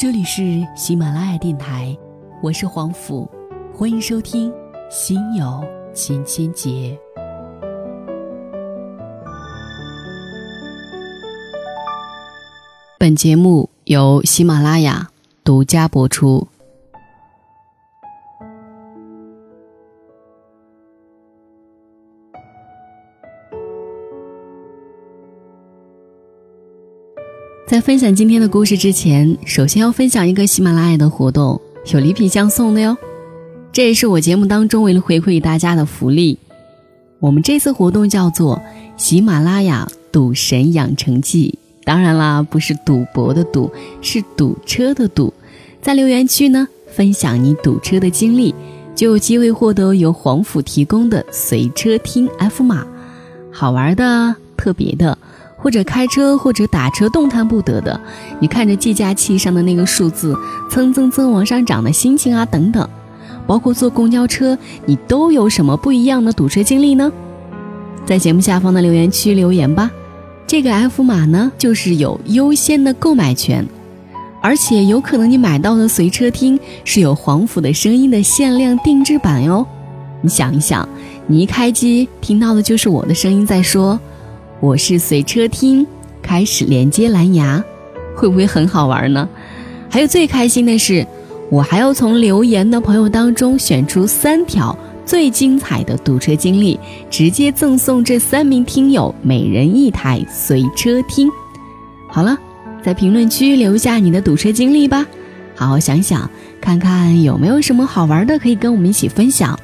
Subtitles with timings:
[0.00, 1.94] 这里是喜马拉雅电台，
[2.42, 3.30] 我是黄甫，
[3.76, 4.50] 欢迎收听
[4.90, 5.62] 《心有
[5.92, 6.70] 千千结》。
[12.96, 15.10] 本节目由喜马拉雅
[15.44, 16.48] 独家播出。
[27.70, 31.60] 在分享今天的故事之前，首先要分享一个喜马拉雅的活动，
[31.92, 32.96] 有礼品相送的哟。
[33.70, 36.36] 这也是我节目当中为了回馈大家的福利。
[37.20, 38.60] 我们这次活动叫做
[38.98, 41.56] “喜马拉雅赌神养成记”，
[41.86, 43.70] 当然啦，不是赌博的赌，
[44.02, 45.32] 是堵车的堵。
[45.80, 48.52] 在留言区呢，分享你堵车的经历，
[48.96, 52.84] 就有机会获得由黄甫提供的随车听 F 码，
[53.52, 55.16] 好玩的、特别的。
[55.62, 58.00] 或者开车或者打车动弹不得的，
[58.40, 60.36] 你看着计价器上的那个数字
[60.70, 62.88] 蹭蹭蹭往上涨的心情啊等等，
[63.46, 67.12] 包括坐公交车，你都有什么不一样的堵车经历呢？
[68.06, 69.90] 在节目下方的留言区留言吧。
[70.46, 73.64] 这个 F 码呢，就是有优先的购买权，
[74.42, 79.64] 而且有可能你买到的随车听是有黄甫的声音的限量定制版哟。
[80.22, 80.88] 你想一想，
[81.26, 84.00] 你一开机听到的就是我的声音在说。
[84.60, 85.86] 我是随车听，
[86.20, 87.64] 开始连接蓝牙，
[88.14, 89.26] 会不会很好玩呢？
[89.88, 91.06] 还有最开心的是，
[91.50, 101.26] 我还要从留言的朋友当中选出三条最精彩的堵车经历，直接赠送这三名听友每人一台随车听。
[102.06, 102.36] 好了，
[102.82, 105.06] 在评论区留下你的堵车经历吧，
[105.54, 109.58] 好好想想，看看有没有什么好玩的可以跟我们一起分享。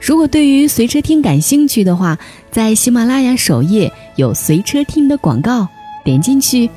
[0.00, 2.18] 如果对于随车听感兴趣的话，
[2.50, 5.66] 在喜马拉雅首页有随车听的广告，
[6.04, 6.70] 点进去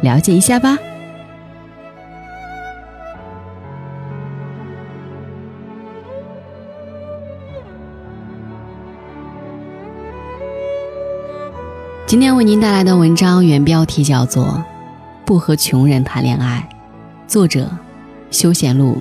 [0.00, 0.76] 了解一下吧。
[12.04, 14.44] 今天为您带来的文章原标题叫做
[15.24, 16.68] 《不和穷人谈恋爱》，
[17.26, 17.70] 作者
[18.30, 19.00] 休闲路。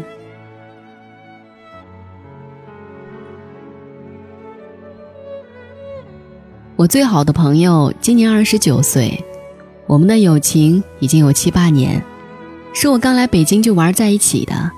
[6.82, 9.24] 我最好的朋友今年二十九岁，
[9.86, 12.04] 我们的友情已经有七八年，
[12.74, 14.72] 是我刚来北京就玩在一起的。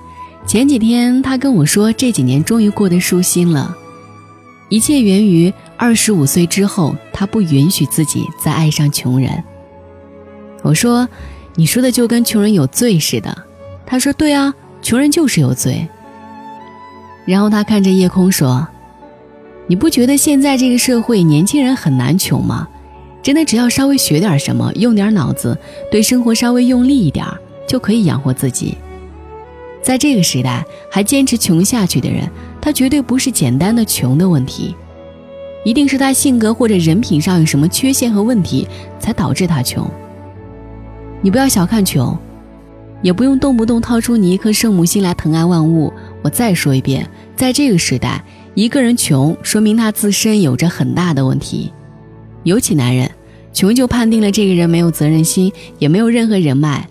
[0.46, 3.74] 前几天他跟我说，这几年终于过得舒心了，
[4.68, 9.42] 一切源于二十五岁之后，他不允许自己再爱上穷人。
[10.62, 11.08] 我说
[11.56, 13.46] ：“你说的就跟穷人有罪似的。”
[13.88, 15.88] 他说：“对啊，穷人就是有罪。”
[17.24, 18.68] 然后他看着夜空说。
[19.68, 22.68] 你不觉得现在这个社会年轻人很难穷吗？
[23.22, 25.58] 真的，只要稍微学点什么，用点脑子，
[25.90, 27.26] 对生活稍微用力一点，
[27.66, 28.78] 就可以养活自己。
[29.82, 32.30] 在这个时代还坚持穷下去的人，
[32.60, 34.76] 他绝对不是简单的穷的问题，
[35.64, 38.68] 一定是他性格或者人品上有什么缺陷和问题，
[39.00, 39.90] 才导致他穷。
[41.22, 42.18] 你不要小看穷，
[43.02, 45.94] 也不用动不动掏出你一颗圣母心来疼爱万物。
[46.22, 48.22] 我再说一遍，在这个时代。
[48.56, 51.72] 一个人穷，说明他自身有着很大的问题，
[52.44, 53.10] 尤其男人，
[53.52, 56.88] 穷就判定了这个人没有责任心，也没有任何人脉。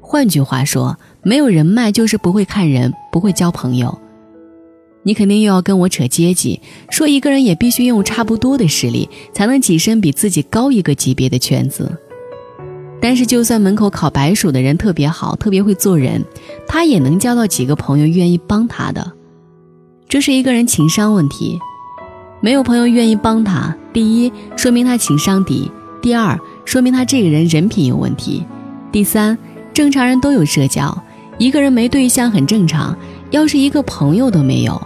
[0.00, 3.96] 换句话说，没有人脉就是不会看人，不会交朋友。
[5.04, 6.60] 你肯定又要跟我扯阶级，
[6.90, 11.96] 说一个人也必须拥有差不多的实力，才能跻身比自己高一个级别的圈子。
[13.00, 16.24] 但是，就算门口烤白薯的人特别好，特别会做人，
[16.66, 19.12] 他也能交到几个朋友愿意帮他的。
[20.14, 21.58] 这是一个人情商问题，
[22.40, 23.74] 没有朋友愿意帮他。
[23.92, 25.68] 第一，说明他情商低；
[26.00, 28.44] 第二，说明他这个人人品有问题；
[28.92, 29.36] 第三，
[29.72, 30.96] 正常人都有社交，
[31.36, 32.96] 一个人没对象很正常。
[33.32, 34.80] 要是一个朋友都没有，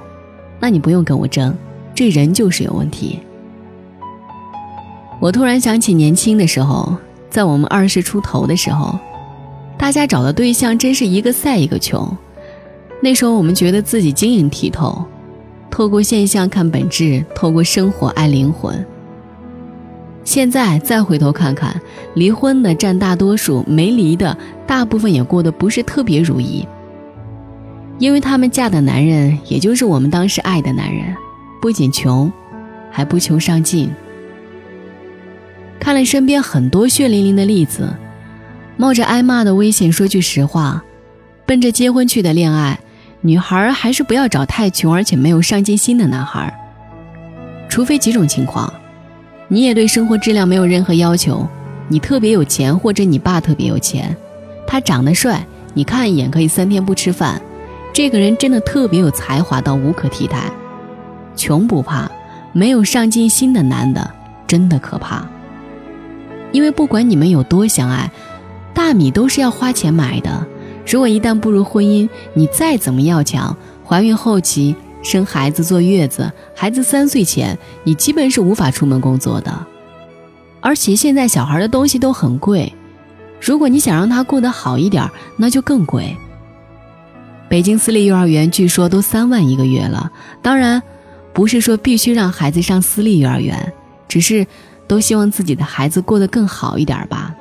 [0.58, 1.54] 那你不用跟我争，
[1.94, 3.20] 这人就是有问题。
[5.20, 6.96] 我突然想起年轻的时候，
[7.28, 8.98] 在我们二十出头的时候，
[9.76, 12.16] 大家找的对象真是一个赛一个穷。
[13.02, 15.04] 那时候我们觉得自己晶莹剔透。
[15.78, 18.84] 透过现象看本质，透过生活爱灵魂。
[20.24, 21.80] 现在再回头看看，
[22.14, 24.36] 离婚的占大多数，没离的
[24.66, 26.66] 大部分也过得不是特别如意。
[28.00, 31.14] 因为他们嫁的男人，也就是我们当时爱的男人，
[31.62, 32.28] 不仅穷，
[32.90, 33.88] 还不求上进。
[35.78, 37.88] 看了身边很多血淋淋的例子，
[38.76, 40.82] 冒着挨骂的危险说句实话，
[41.46, 42.80] 奔着结婚去的恋爱。
[43.20, 46.52] 女孩还是不要找太穷而且没有上进心的男孩，
[47.68, 48.72] 除非几种情况：
[49.48, 51.46] 你也对生活质量没有任何要求，
[51.88, 54.16] 你特别有钱或者你爸特别有钱，
[54.66, 55.44] 他长得帅
[55.74, 57.42] 你看一眼可以三天不吃饭，
[57.92, 60.44] 这个人真的特别有才华到无可替代。
[61.34, 62.08] 穷不怕，
[62.52, 64.08] 没有上进心的男的
[64.46, 65.26] 真的可怕。
[66.52, 68.10] 因为不管你们有多相爱，
[68.72, 70.46] 大米都是要花钱买的。
[70.88, 73.54] 如果一旦步入婚姻，你再怎么要强，
[73.86, 79.66] 怀孕后期生孩子坐月子，孩子三岁前，你基本是无法出门工作的。
[80.60, 82.72] 而且现在小孩的东西都很贵。
[83.38, 86.16] 如果你想让他过得好一点，那就更贵。
[87.50, 90.10] 北京私立幼儿园据说都三万一个月了。
[90.42, 90.82] 当然，
[91.34, 93.72] 不是说必须让孩子上私立幼儿园，
[94.08, 94.46] 只是
[94.86, 97.34] 都希望自己的孩子过得更好一点吧。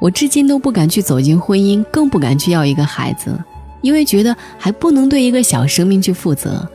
[0.00, 3.38] 我至今都不敢去走进婚姻，更不敢去要一个孩子，
[3.82, 6.68] 因为觉得还不能对一个小生命去负责，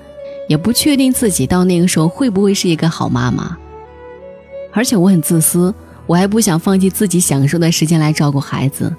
[0.48, 3.57] 也不确定自己到那个时候会不会是一个好妈妈。
[4.72, 5.74] 而且我很自私。
[6.07, 8.95] 我还不想放弃自己享受的时间来照顾孩子。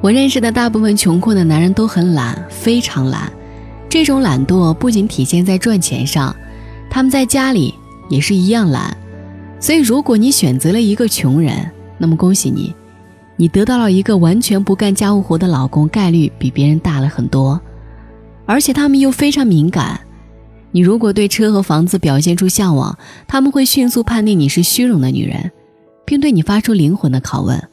[0.00, 3.30] 我认识的大部分穷困的男人都很懒，非常懒。
[3.90, 6.34] 这种懒惰不仅体现在赚钱上，
[6.88, 7.74] 他们在家里
[8.08, 8.96] 也是一样懒。
[9.60, 12.74] 所以，如果你选择了一个穷人，那么恭喜你，
[13.36, 17.60] 你得到了一个完全不干家务活的老公，概率比别人大了很多。
[18.46, 20.00] 而且他们又非常敏感。
[20.70, 22.96] 你如果对车和房子表现出向往，
[23.26, 25.50] 他们会迅速判定你是虚荣的女人，
[26.04, 27.68] 并对你发出灵魂的拷问：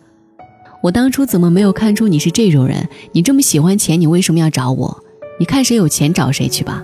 [0.82, 2.88] 我当初怎么没有看出你是这种人？
[3.12, 5.04] 你这么喜欢钱，你为什么要找我？
[5.40, 6.84] 你看谁有钱找谁去吧。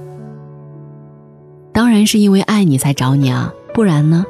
[1.73, 4.25] 当然是因为爱你才找你啊，不然呢？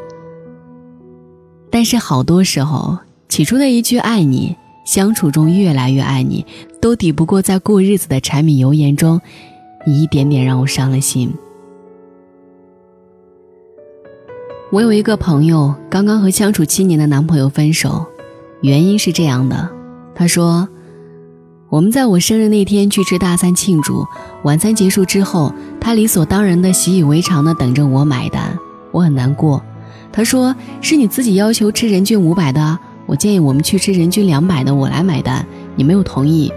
[1.72, 6.46] 但是好多时候，起初的一句爱你，相处中越来越爱你，
[6.82, 9.22] 都抵不过在过日子的柴米油盐中，
[9.88, 11.34] 你一点点让我伤了心。
[14.72, 18.06] 我有一个朋友，刚刚和相处七年的男朋友分手，
[18.62, 19.70] 原因是这样的。
[20.14, 20.68] 他说
[21.70, 24.06] ：“我们在我生日那天去吃大餐庆祝，
[24.44, 28.58] 晚餐结束之后，他理所当然的、习以为常的等着我买单，
[28.92, 29.62] 我很难过。
[30.12, 36.52] 他说：‘是你自己要求吃人均五百的，我建议我们去吃人均两百的，我来买单，你没有同意。’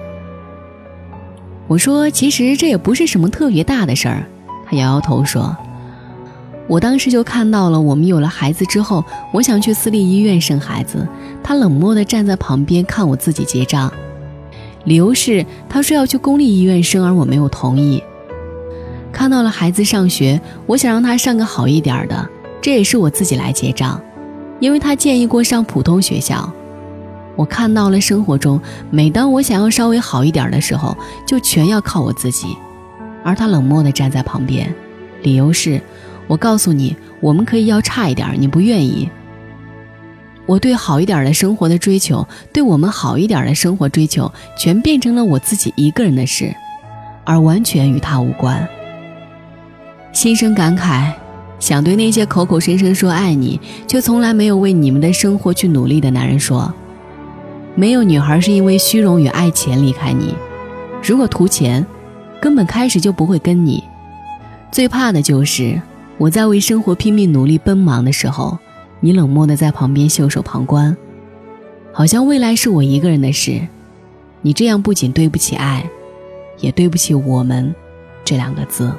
[1.69, 4.27] 我说：‘其实这也不是什么特别大的事儿。’
[4.67, 5.57] 他摇摇头说。”
[6.67, 9.05] 我当时就看到了，我们有了孩子之后，
[9.35, 11.07] 我想去私立医院生孩子，
[11.43, 13.93] 他冷漠地站在旁边看我自己结账，
[14.85, 18.03] 理由是他说要去公立医院生，而我没有同意。
[19.13, 22.27] 看到了孩子上学，我想让他上个好一点的，
[22.65, 24.01] 这也是我自己来结账，
[24.59, 26.51] 因为他建议过上普通学校。
[27.37, 28.59] 我看到了生活中，
[28.91, 30.97] 每当我想要稍微好一点的时候，
[31.27, 32.57] 就全要靠我自己，
[33.23, 34.75] 而他冷漠地站在旁边，
[35.23, 35.79] 理由是。
[36.27, 39.11] 我告诉你，我们可以要差一点，你不愿意。
[40.47, 46.51] 我对好一点的生活的追求，对我们好一点的生活追求，全变成了我自己一个人的事，
[47.25, 48.67] 而完全与他无关。
[50.15, 51.13] 心生感慨，
[51.65, 53.59] 想对那些口口声声说爱你，
[53.89, 56.71] 却从来没有为你们的生活去努力的男人说：
[57.75, 60.35] 没有女孩是因为虚荣与爱钱离开你，
[61.03, 61.87] 如果图钱，
[62.39, 63.83] 根本开始就不会跟你。
[64.71, 65.81] 最怕的就是。
[66.19, 68.59] 我在为生活拼命努力奔忙的时候，
[69.01, 70.95] 你冷漠的在旁边袖手旁观，
[71.93, 73.59] 好像未来是我一个人的事。
[74.43, 75.89] 你这样不仅对不起爱，
[76.61, 77.75] 也对不起我们
[78.23, 78.93] 这两个字。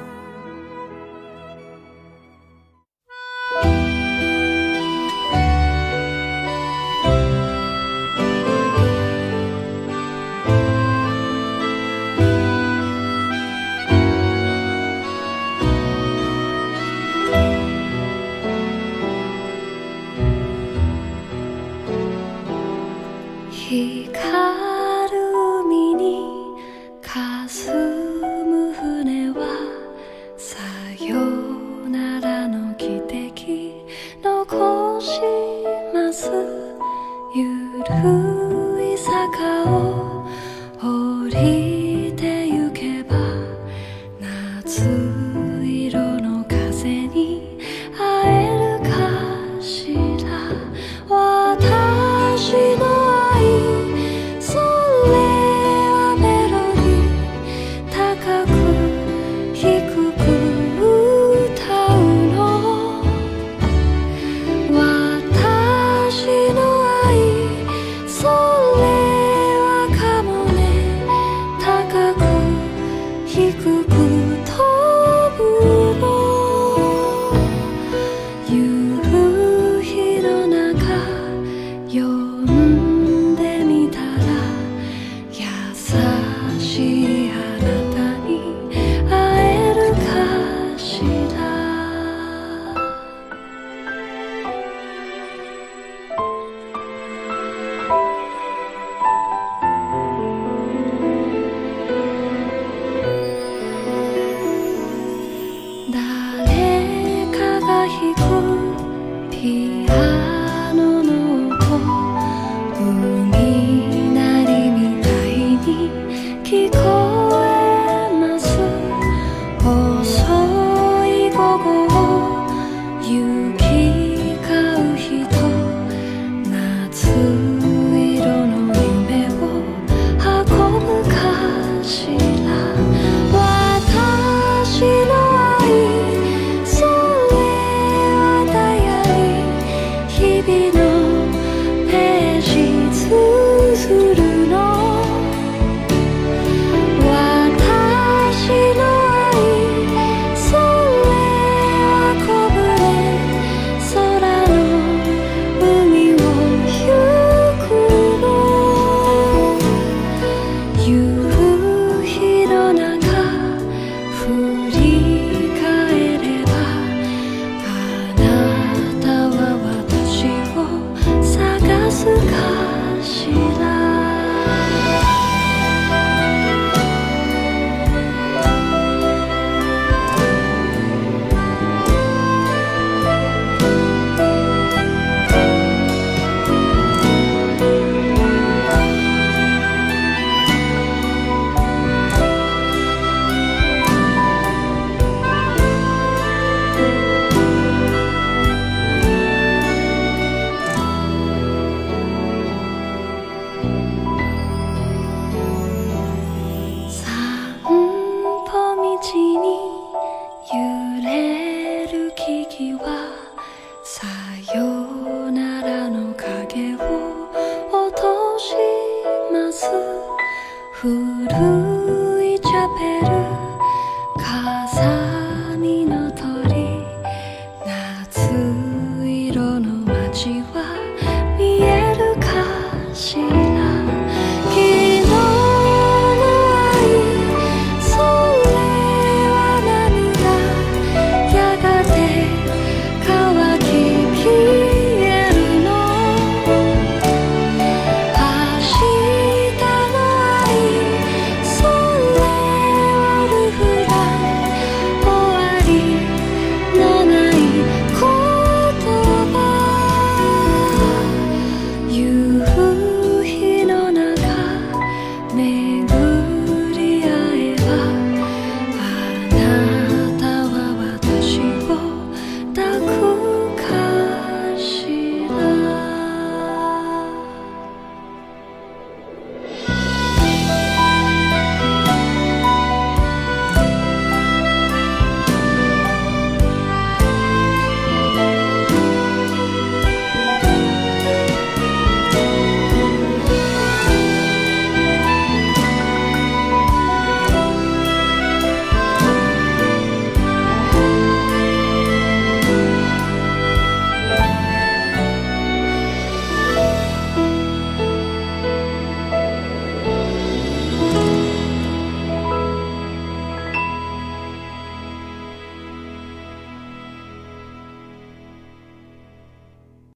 [110.06, 110.45] love.